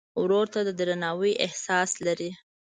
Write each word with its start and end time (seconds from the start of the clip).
ورور 0.21 0.45
ته 0.53 0.59
د 0.67 0.69
درناوي 0.79 1.33
احساس 1.45 1.91
لرې. 2.05 2.31